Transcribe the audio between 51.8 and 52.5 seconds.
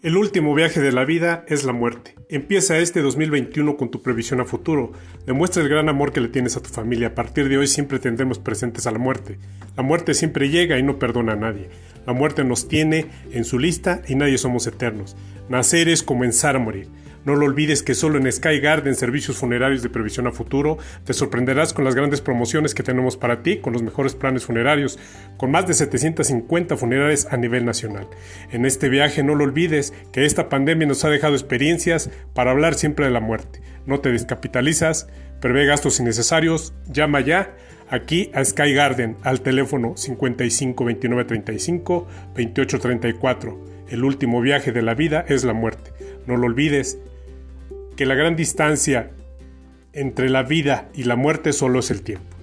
es el tiempo.